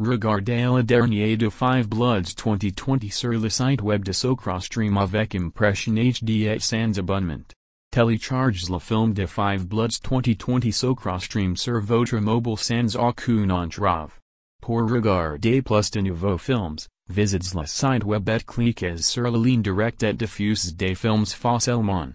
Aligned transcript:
Regardez 0.00 0.64
le 0.64 0.82
dernier 0.82 1.36
de 1.36 1.48
Five 1.48 1.88
Bloods 1.88 2.34
2020 2.34 3.12
sur 3.12 3.30
le 3.30 3.48
site 3.48 3.80
web 3.80 4.04
de 4.04 4.10
Sokrostream 4.10 4.96
avec 4.96 5.36
impression 5.36 5.94
HD 5.94 6.48
et 6.48 6.58
sans 6.58 6.98
abonnement. 6.98 7.46
Télécharge 7.92 8.68
le 8.68 8.80
film 8.80 9.14
de 9.14 9.24
Five 9.24 9.68
Bloods 9.68 10.00
2020 10.02 10.72
Sokrostream 10.72 11.56
sur 11.56 11.80
votre 11.80 12.16
mobile 12.16 12.58
sans 12.58 12.96
aucune 12.96 13.52
entrave. 13.52 14.18
Pour 14.60 14.90
regarder 14.90 15.62
plus 15.62 15.92
de 15.92 16.00
nouveaux 16.00 16.38
films, 16.38 16.88
visitez 17.08 17.56
le 17.56 17.64
site 17.64 18.02
web 18.02 18.28
et 18.28 18.42
cliquez 18.44 18.96
sur 18.96 19.30
la 19.30 19.38
ligne 19.38 19.62
directe 19.62 20.02
et 20.02 20.12
diffuse 20.12 20.74
des 20.74 20.96
films 20.96 21.24
facilement. 21.24 22.08